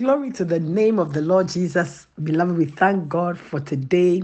[0.00, 2.06] Glory to the name of the Lord Jesus.
[2.24, 4.22] Beloved, we thank God for today,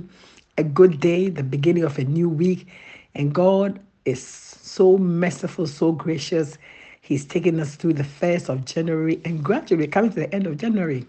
[0.56, 2.66] a good day, the beginning of a new week.
[3.14, 6.56] And God is so merciful, so gracious.
[7.02, 10.56] He's taking us through the first of January and gradually coming to the end of
[10.56, 11.06] January.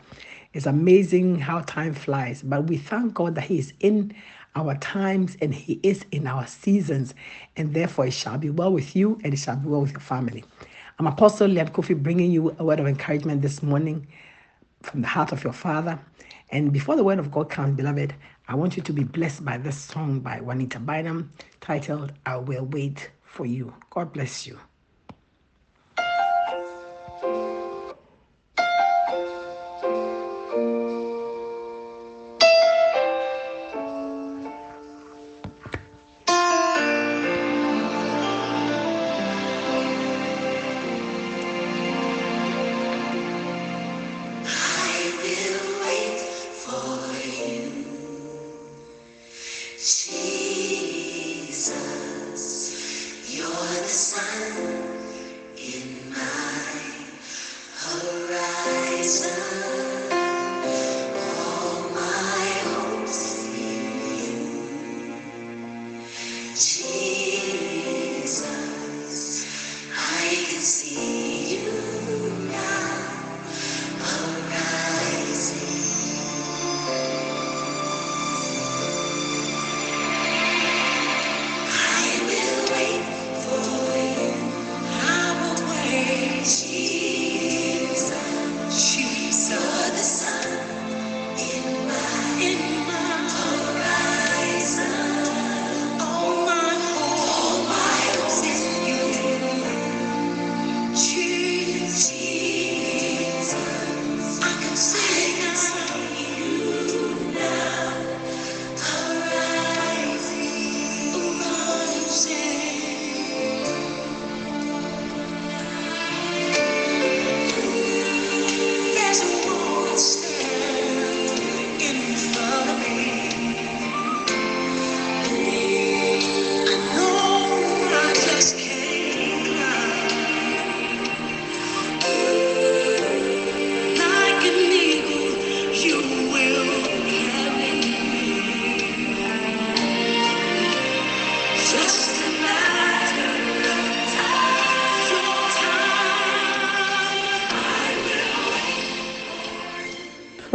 [0.54, 4.14] It's amazing how time flies, but we thank God that He is in
[4.58, 7.14] our times and He is in our seasons,
[7.56, 10.02] and therefore it shall be well with you and it shall be well with your
[10.02, 10.44] family.
[11.00, 14.08] I'm Apostle Liam Kofi bringing you a word of encouragement this morning
[14.88, 16.00] from the heart of your Father.
[16.50, 18.16] And before the word of God comes, beloved,
[18.48, 21.32] I want you to be blessed by this song by Juanita Bynum
[21.62, 23.74] titled, I Will Wait for You.
[23.90, 24.58] God bless you.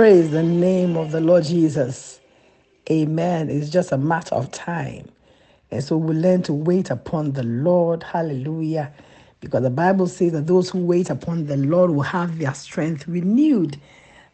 [0.03, 2.19] Praise the name of the Lord Jesus.
[2.91, 3.49] Amen.
[3.49, 5.09] It's just a matter of time.
[5.71, 8.03] And so we learn to wait upon the Lord.
[8.03, 8.93] Hallelujah.
[9.39, 13.07] Because the Bible says that those who wait upon the Lord will have their strength
[13.07, 13.79] renewed.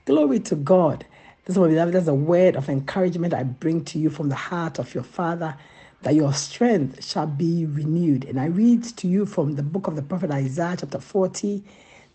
[0.06, 1.04] Glory to God.
[1.44, 4.78] This is what that's a word of encouragement I bring to you from the heart
[4.78, 5.54] of your Father
[6.00, 8.24] that your strength shall be renewed.
[8.24, 11.62] And I read to you from the book of the prophet Isaiah, chapter 40,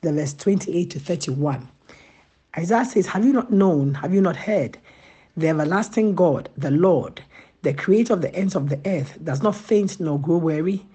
[0.02, 1.68] the verse 28 to 31.
[2.56, 3.96] Isaiah says, Have you not known?
[3.96, 4.78] Have you not heard?
[5.36, 7.24] The everlasting God, the Lord,
[7.64, 10.86] the creator of the ends of the earth, does not faint nor grow weary.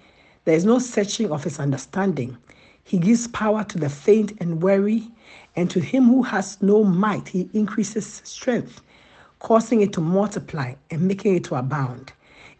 [0.44, 2.38] There is no searching of his understanding.
[2.84, 5.10] He gives power to the faint and weary,
[5.56, 8.80] and to him who has no might, he increases strength,
[9.40, 12.12] causing it to multiply and making it to abound.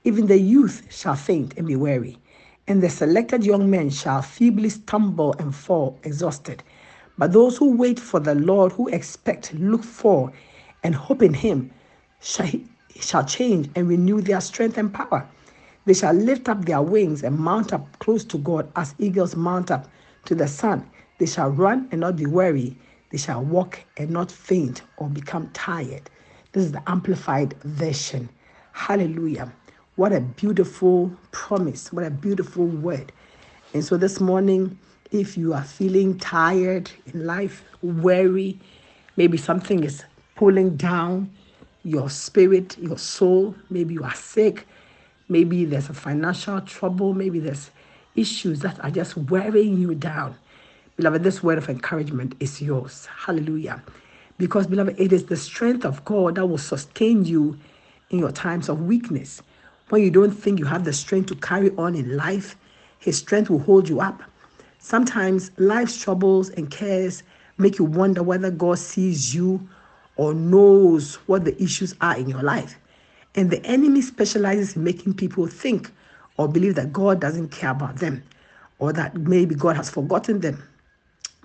[0.03, 2.19] Even the youth shall faint and be weary,
[2.67, 6.65] and the selected young men shall feebly stumble and fall exhausted.
[7.19, 10.33] But those who wait for the Lord, who expect, look for,
[10.85, 11.71] and hope in Him,
[12.21, 12.49] shall,
[13.01, 15.29] shall change and renew their strength and power.
[15.85, 19.71] They shall lift up their wings and mount up close to God as eagles mount
[19.71, 19.89] up
[20.27, 20.89] to the sun.
[21.19, 22.77] They shall run and not be weary.
[23.11, 26.11] They shall walk and not faint or become tired.
[26.53, 28.29] This is the amplified version.
[28.73, 29.53] Hallelujah.
[29.97, 31.93] What a beautiful promise.
[31.93, 33.13] What a beautiful word.
[33.75, 34.79] And so this morning,
[35.11, 38.59] if you are feeling tired in life, weary,
[39.17, 40.05] maybe something is
[40.37, 41.31] pulling down
[41.85, 44.67] your spirit, your soul, maybe you are sick,
[45.29, 47.71] maybe there's a financial trouble, maybe there's
[48.17, 50.37] issues that are just wearing you down.
[50.97, 53.07] Beloved, this word of encouragement is yours.
[53.07, 53.83] Hallelujah.
[54.37, 57.59] Because, beloved, it is the strength of God that will sustain you
[58.11, 59.41] in your times of weakness.
[59.89, 62.57] When you don't think you have the strength to carry on in life,
[62.99, 64.23] His strength will hold you up.
[64.79, 67.23] Sometimes life's troubles and cares
[67.59, 69.69] make you wonder whether God sees you
[70.17, 72.79] or knows what the issues are in your life.
[73.35, 75.91] And the enemy specializes in making people think
[76.37, 78.23] or believe that God doesn't care about them
[78.79, 80.63] or that maybe God has forgotten them.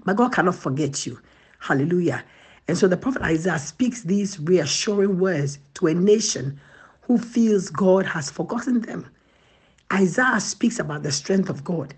[0.05, 1.19] But God cannot forget you.
[1.59, 2.23] Hallelujah.
[2.67, 6.59] And so the prophet Isaiah speaks these reassuring words to a nation
[7.01, 9.05] who feels God has forgotten them.
[9.91, 11.93] Isaiah speaks about the strength of God,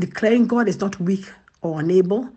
[0.00, 1.30] declaring God is not weak
[1.62, 2.28] or unable.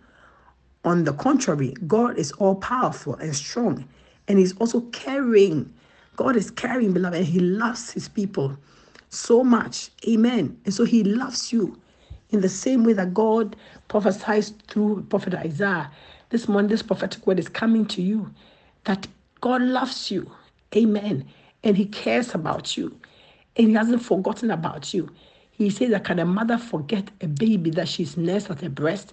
[0.84, 3.86] On the contrary, God is all powerful and strong,
[4.28, 5.72] and He's also caring.
[6.16, 8.56] God is caring, beloved, and He loves His people
[9.08, 9.90] so much.
[10.06, 10.60] Amen.
[10.64, 11.80] And so He loves you
[12.30, 13.56] in the same way that God
[13.88, 15.90] prophesies through Prophet Isaiah.
[16.30, 18.30] This morning, this prophetic word is coming to you
[18.84, 19.06] that
[19.40, 20.30] God loves you.
[20.76, 21.24] Amen.
[21.62, 22.98] And He cares about you.
[23.56, 25.08] And He hasn't forgotten about you.
[25.56, 29.12] He says that can a mother forget a baby that she's nursed at her breast?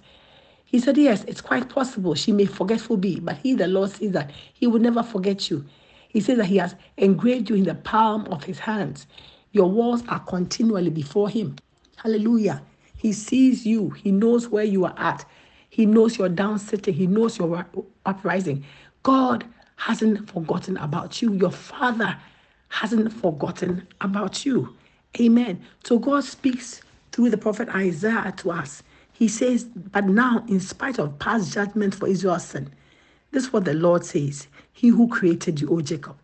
[0.64, 2.14] He said, Yes, it's quite possible.
[2.14, 5.64] She may forgetful be, but He, the Lord, says that He will never forget you.
[6.08, 9.06] He says that He has engraved you in the palm of His hands.
[9.52, 11.56] Your walls are continually before Him.
[11.96, 12.62] Hallelujah.
[12.96, 15.24] He sees you, He knows where you are at.
[15.68, 16.92] He knows you're down sitting.
[16.92, 17.66] He knows you're
[18.04, 18.64] uprising.
[19.02, 19.44] God
[19.76, 21.32] hasn't forgotten about you.
[21.32, 22.16] Your Father
[22.68, 24.76] hasn't forgotten about you.
[25.20, 25.62] Amen.
[25.84, 26.80] So God speaks
[27.12, 28.82] through the prophet Isaiah to us.
[29.12, 32.72] He says, But now, in spite of past judgment for Israel's sin,
[33.30, 36.16] this is what the Lord says He who created you, O Jacob,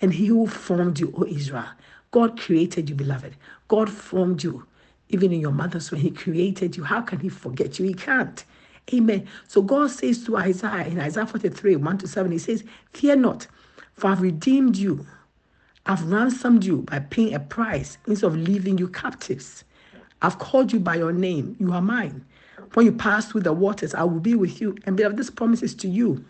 [0.00, 1.68] and he who formed you, O Israel.
[2.10, 3.34] God created you, beloved.
[3.68, 4.66] God formed you,
[5.08, 6.00] even in your mother's womb.
[6.00, 6.84] He created you.
[6.84, 7.86] How can He forget you?
[7.86, 8.44] He can't.
[8.92, 9.26] Amen.
[9.48, 12.62] So God says to Isaiah in Isaiah 43, 1 to 7, He says,
[12.92, 13.46] Fear not,
[13.94, 15.06] for I've redeemed you.
[15.86, 19.64] I've ransomed you by paying a price instead of leaving you captives.
[20.22, 21.56] I've called you by your name.
[21.58, 22.24] You are mine.
[22.72, 24.76] When you pass through the waters, I will be with you.
[24.86, 26.24] And beloved, this promise is to you.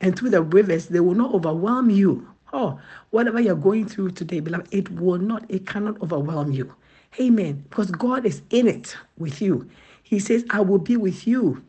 [0.00, 2.28] And through the rivers, they will not overwhelm you.
[2.52, 2.78] Oh,
[3.10, 6.74] whatever you're going through today, beloved, it will not, it cannot overwhelm you.
[7.20, 7.64] Amen.
[7.68, 9.68] Because God is in it with you.
[10.02, 11.62] He says, I will be with you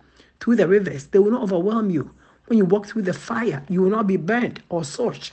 [0.44, 2.12] through the rivers, they will not overwhelm you.
[2.48, 5.32] When you walk through the fire, you will not be burnt or scorched,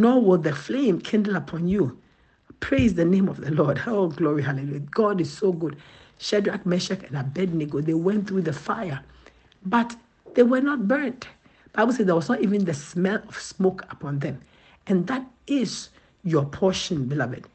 [0.00, 1.98] nor will the flame kindle upon you.
[2.60, 3.80] Praise the name of the Lord.
[3.86, 4.80] Oh, glory, hallelujah.
[4.80, 5.76] God is so good.
[6.18, 9.00] Shadrach, Meshach, and Abednego, they went through the fire,
[9.64, 9.96] but
[10.34, 11.28] they were not burnt.
[11.72, 14.40] Bible says there was not even the smell of smoke upon them.
[14.86, 15.90] And that is
[16.24, 17.46] your portion, beloved.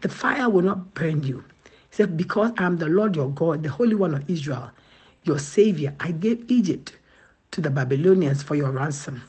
[0.00, 1.44] The fire will not burn you.
[1.64, 4.70] He said, Because I am the Lord your God, the Holy One of Israel
[5.24, 5.94] your Savior.
[6.00, 6.94] I gave Egypt
[7.52, 9.22] to the Babylonians for your ransom,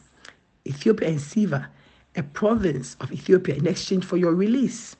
[0.66, 1.70] Ethiopia and Seba,
[2.16, 4.96] a province of Ethiopia, in exchange for your release,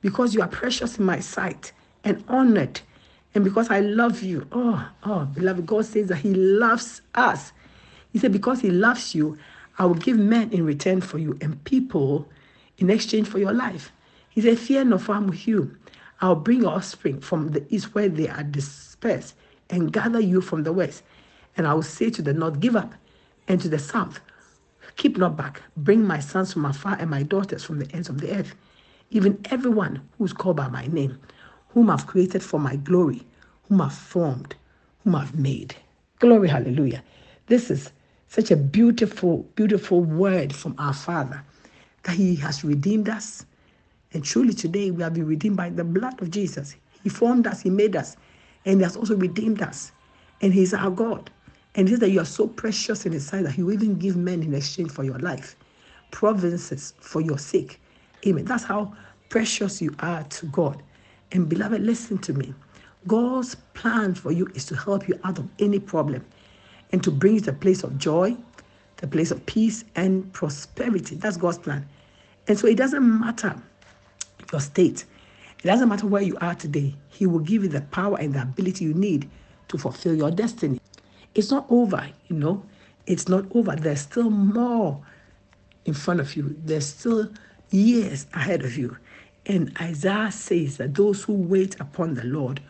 [0.00, 1.72] because you are precious in my sight
[2.04, 2.80] and honored,
[3.34, 4.46] and because I love you.
[4.52, 7.52] Oh, oh, beloved, God says that He loves us.
[8.12, 9.38] He said, Because He loves you,
[9.78, 12.28] I will give men in return for you and people
[12.78, 13.92] in exchange for your life.
[14.30, 15.76] He said, Fear no, for with you.
[16.20, 19.34] I'll bring your offspring from the east where they are dispersed
[19.70, 21.02] and gather you from the west.
[21.56, 22.94] And I will say to the north, Give up,
[23.46, 24.20] and to the south,
[24.98, 25.62] Keep not back.
[25.76, 28.56] Bring my sons from afar and my daughters from the ends of the earth,
[29.10, 31.16] even everyone who's called by my name,
[31.68, 33.22] whom I've created for my glory,
[33.68, 34.56] whom I've formed,
[35.04, 35.76] whom I've made.
[36.18, 37.04] Glory, hallelujah.
[37.46, 37.92] This is
[38.26, 41.44] such a beautiful, beautiful word from our Father
[42.02, 43.46] that He has redeemed us.
[44.12, 46.74] And truly today we have been redeemed by the blood of Jesus.
[47.04, 48.16] He formed us, He made us,
[48.64, 49.92] and He has also redeemed us.
[50.42, 51.30] And He's our God.
[51.78, 53.94] And He says that you are so precious in His sight that He will even
[53.94, 55.54] give men in exchange for your life,
[56.10, 57.80] provinces for your sake.
[58.26, 58.44] Amen.
[58.44, 58.94] That's how
[59.28, 60.82] precious you are to God.
[61.30, 62.52] And beloved, listen to me.
[63.06, 66.26] God's plan for you is to help you out of any problem
[66.90, 68.36] and to bring you to a place of joy,
[68.96, 71.14] the place of peace and prosperity.
[71.14, 71.88] That's God's plan.
[72.48, 73.54] And so it doesn't matter
[74.50, 75.04] your state.
[75.62, 78.42] It doesn't matter where you are today, He will give you the power and the
[78.42, 79.30] ability you need
[79.68, 80.80] to fulfill your destiny.
[81.38, 82.64] It's not over, you know.
[83.06, 83.76] It's not over.
[83.76, 85.00] There's still more
[85.84, 87.30] in front of you, there's still
[87.70, 88.96] years ahead of you.
[89.46, 92.60] And Isaiah says that those who wait upon the Lord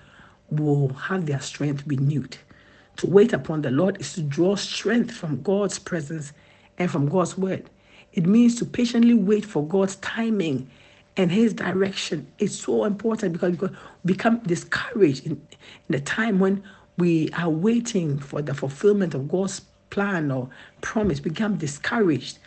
[0.50, 2.36] will have their strength renewed.
[2.98, 6.34] To wait upon the Lord is to draw strength from God's presence
[6.76, 7.70] and from God's word.
[8.12, 10.70] It means to patiently wait for God's timing
[11.16, 13.68] and his direction is so important because we
[14.04, 15.38] become discouraged in, in
[15.88, 16.62] the time when
[16.98, 20.50] we are waiting for the fulfillment of God's plan or
[20.80, 22.38] promise, become discouraged.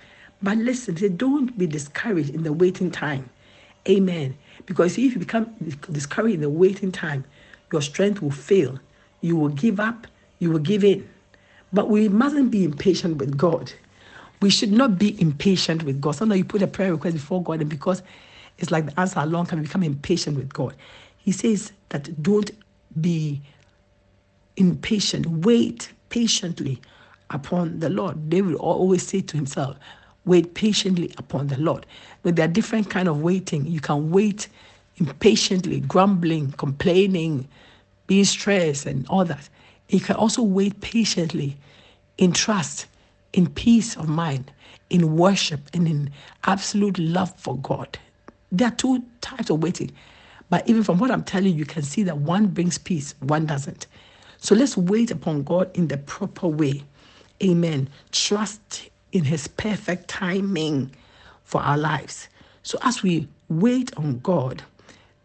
[0.44, 3.30] But listen, say, don't be discouraged in the waiting time.
[3.90, 4.38] Amen.
[4.66, 5.54] Because if you become
[5.92, 7.26] discouraged in the waiting time,
[7.72, 8.78] your strength will fail.
[9.22, 10.06] You will give up.
[10.40, 11.08] You will give in.
[11.74, 13.72] But we mustn't be impatient with God.
[14.42, 16.12] We should not be impatient with God.
[16.16, 18.02] Sometimes you put a prayer request before God, and because
[18.58, 20.76] it's like the answer alone can become impatient with God.
[21.18, 22.52] He says that don't
[23.00, 23.42] be
[24.62, 25.26] impatient.
[25.26, 26.80] Wait patiently
[27.32, 28.30] upon the Lord.
[28.30, 29.78] David always say to himself,
[30.26, 31.86] wait patiently upon the Lord.
[32.24, 33.66] But there are different kind of waiting.
[33.66, 34.48] You can wait
[34.98, 37.48] impatiently, grumbling, complaining,
[38.08, 39.50] being stressed and all that.
[39.90, 41.58] You can also wait patiently
[42.18, 42.86] in trust,
[43.34, 44.52] in peace of mind,
[44.90, 46.12] in worship, and in
[46.46, 47.98] absolute love for God.
[48.52, 49.92] There are two types of waiting.
[50.50, 53.46] But even from what I'm telling you, you can see that one brings peace, one
[53.46, 53.88] doesn't.
[54.42, 56.84] So let's wait upon God in the proper way.
[57.44, 57.88] Amen.
[58.12, 60.92] Trust in His perfect timing
[61.44, 62.28] for our lives.
[62.64, 64.64] So as we wait on God,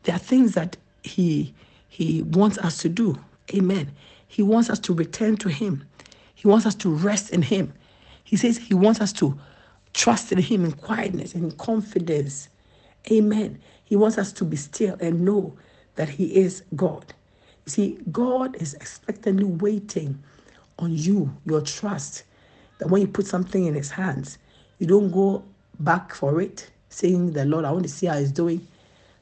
[0.02, 1.54] there are things that He
[1.88, 3.18] He wants us to do.
[3.54, 3.90] Amen.
[4.28, 5.84] He wants us to return to Him.
[6.34, 7.72] He wants us to rest in Him.
[8.22, 9.38] He says He wants us to
[9.94, 12.50] trust in Him in quietness and in confidence.
[13.10, 13.60] Amen.
[13.84, 15.56] He wants us to be still and know
[15.94, 17.14] that He is God.
[17.66, 20.22] See, God is expectantly waiting
[20.78, 22.22] on you, your trust,
[22.78, 24.38] that when you put something in His hands,
[24.78, 25.42] you don't go
[25.80, 28.66] back for it, saying, The Lord, I want to see how He's doing.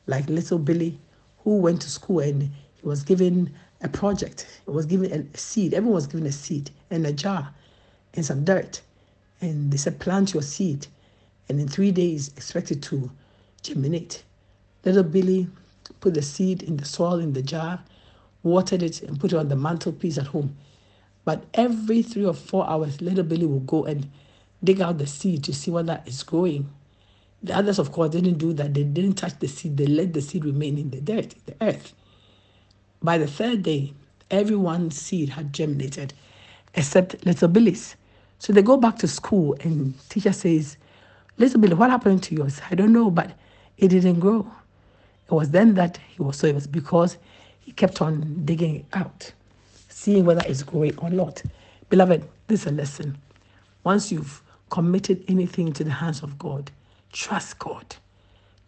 [0.07, 0.99] Like little Billy,
[1.39, 2.51] who went to school and he
[2.83, 5.73] was given a project, he was given a seed.
[5.73, 7.51] Everyone was given a seed and a jar
[8.13, 8.83] and some dirt.
[9.41, 10.87] And they said, Plant your seed.
[11.49, 13.11] And in three days, expect it to
[13.63, 14.23] germinate.
[14.85, 15.49] Little Billy
[16.01, 17.83] put the seed in the soil in the jar,
[18.45, 20.57] watered it, and put it on the mantelpiece at home.
[21.25, 24.09] But every three or four hours, little Billy will go and
[24.63, 26.71] dig out the seed to see whether it's growing.
[27.43, 28.75] The others, of course, didn't do that.
[28.75, 29.77] They didn't touch the seed.
[29.77, 31.93] They let the seed remain in the dirt, the earth.
[33.03, 33.93] By the third day,
[34.31, 36.15] everyone's seed had germinated
[36.75, 37.97] except little Billy's.
[38.39, 40.77] So they go back to school and teacher says,
[41.37, 42.61] Little Billy, what happened to yours?
[42.71, 43.33] I don't know, but
[43.79, 44.47] it didn't grow.
[45.27, 47.17] It was then that he was so it was because
[47.65, 49.33] he kept on digging it out,
[49.89, 51.43] seeing whether it's growing or not.
[51.91, 53.19] Beloved, this is a lesson.
[53.85, 56.71] Once you've committed anything to the hands of God,
[57.15, 57.95] Trust God.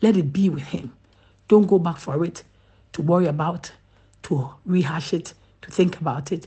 [0.01, 0.93] Let it be with Him.
[1.49, 2.45] Don't go back for it
[2.93, 3.73] to worry about,
[4.23, 6.47] to rehash it, to think about it,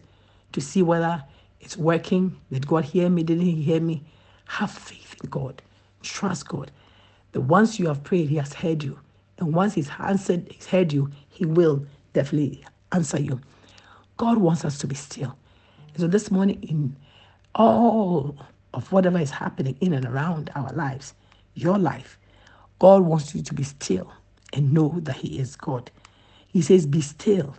[0.53, 1.21] to see whether
[1.59, 2.37] it's working.
[2.53, 3.21] Did God hear me?
[3.23, 4.01] Didn't He hear me?
[4.45, 5.61] Have faith in God.
[6.01, 6.71] Trust God.
[7.33, 8.97] That once you have prayed, He has heard you.
[9.39, 13.39] And once He's answered, He's heard you, He will definitely answer you.
[14.17, 15.37] God wants us to be still.
[15.97, 16.95] So this morning, in
[17.55, 18.37] all
[18.73, 21.13] of whatever is happening in and around our lives,
[21.55, 22.17] your life,
[22.79, 24.11] God wants you to be still
[24.53, 25.91] and know that He is God.
[26.47, 27.55] He says, Be still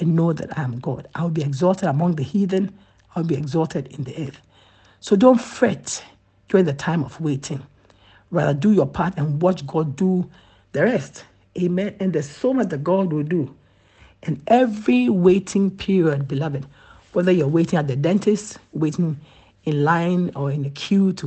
[0.00, 1.08] and know that I am God.
[1.14, 2.76] I will be exalted among the heathen,
[3.14, 4.40] I will be exalted in the earth.
[5.00, 6.04] So don't fret
[6.48, 7.64] during the time of waiting.
[8.30, 10.28] Rather, do your part and watch God do
[10.72, 11.24] the rest.
[11.58, 11.96] Amen.
[12.00, 13.54] And there's so much that God will do.
[14.22, 16.66] And every waiting period, beloved,
[17.12, 19.18] whether you're waiting at the dentist, waiting
[19.64, 21.26] in line or in a queue to,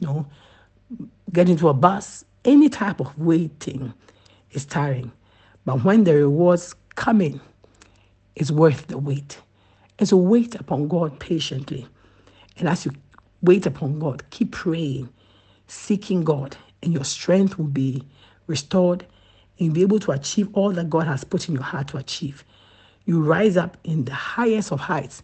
[0.00, 0.26] you know,
[1.32, 3.92] get into a bus, any type of waiting
[4.50, 5.10] is tiring.
[5.64, 7.40] But when the rewards come in,
[8.34, 9.38] it's worth the wait.
[9.98, 11.86] And so wait upon God patiently.
[12.56, 12.92] And as you
[13.42, 15.08] wait upon God, keep praying,
[15.68, 18.02] seeking God, and your strength will be
[18.46, 19.06] restored
[19.64, 22.44] you'll be able to achieve all that God has put in your heart to achieve.
[23.04, 25.22] You rise up in the highest of heights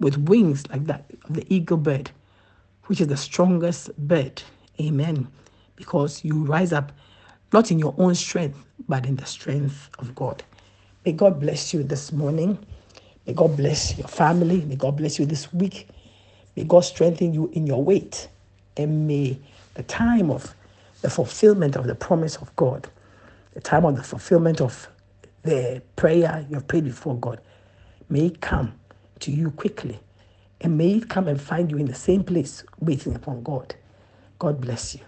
[0.00, 2.10] with wings like that of the eagle bird,
[2.84, 4.42] which is the strongest bird
[4.80, 5.28] Amen.
[5.76, 6.92] Because you rise up
[7.52, 10.42] not in your own strength, but in the strength of God.
[11.04, 12.58] May God bless you this morning.
[13.26, 14.62] May God bless your family.
[14.62, 15.88] May God bless you this week.
[16.56, 18.28] May God strengthen you in your wait.
[18.76, 19.38] And may
[19.74, 20.54] the time of
[21.02, 22.88] the fulfillment of the promise of God,
[23.52, 24.88] the time of the fulfillment of
[25.42, 27.40] the prayer you have prayed before God,
[28.08, 28.74] may it come
[29.20, 29.98] to you quickly.
[30.60, 33.74] And may it come and find you in the same place waiting upon God.
[34.38, 35.00] God bless you.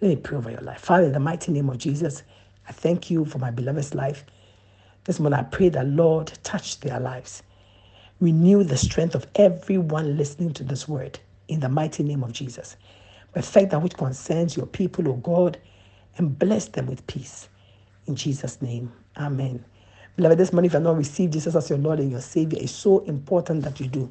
[0.00, 0.80] Let me pray over your life.
[0.80, 2.22] Father, in the mighty name of Jesus,
[2.68, 4.24] I thank you for my beloved's life.
[5.04, 7.42] This morning, I pray that, Lord, touch their lives.
[8.20, 12.76] Renew the strength of everyone listening to this word in the mighty name of Jesus.
[13.34, 15.58] Perfect that which concerns your people, O God,
[16.16, 17.48] and bless them with peace.
[18.06, 19.64] In Jesus' name, amen.
[20.16, 22.58] Beloved, this morning, if you have not received Jesus as your Lord and your Savior,
[22.60, 24.10] it's so important that you do.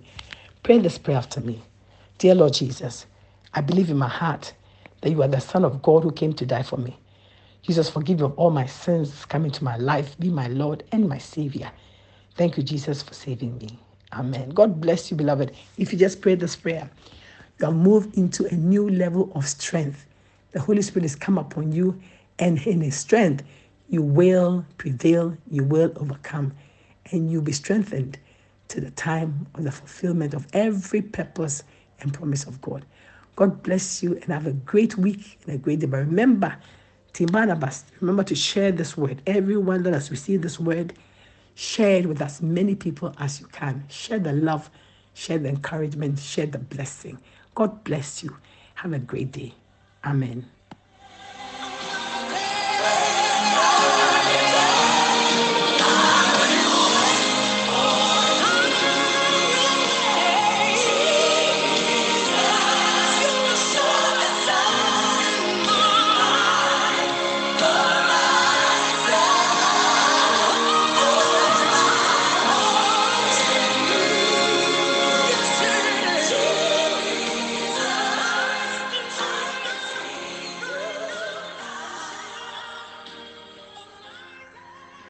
[0.63, 1.61] Pray this prayer after me.
[2.17, 3.05] Dear Lord Jesus,
[3.53, 4.53] I believe in my heart
[5.01, 6.97] that you are the Son of God who came to die for me.
[7.63, 11.07] Jesus, forgive me of all my sins, come into my life, be my Lord and
[11.07, 11.71] my Savior.
[12.35, 13.79] Thank you, Jesus, for saving me.
[14.13, 14.49] Amen.
[14.49, 15.53] God bless you, beloved.
[15.77, 16.89] If you just pray this prayer,
[17.59, 20.05] you have moved into a new level of strength.
[20.51, 22.01] The Holy Spirit has come upon you,
[22.39, 23.43] and in His strength,
[23.89, 26.53] you will prevail, you will overcome,
[27.11, 28.17] and you'll be strengthened
[28.69, 31.63] to the time of the fulfillment of every purpose
[31.99, 32.85] and promise of God.
[33.35, 35.87] God bless you and have a great week and a great day.
[35.87, 36.55] But remember,
[37.13, 39.21] Team Barnabas, remember to share this word.
[39.27, 40.93] Everyone that has received this word,
[41.55, 43.83] share it with as many people as you can.
[43.89, 44.69] Share the love,
[45.13, 47.17] share the encouragement, share the blessing.
[47.55, 48.35] God bless you.
[48.75, 49.53] Have a great day.
[50.03, 50.49] Amen.